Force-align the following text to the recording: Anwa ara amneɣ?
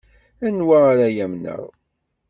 Anwa 0.47 0.77
ara 0.89 1.07
amneɣ? 1.25 1.63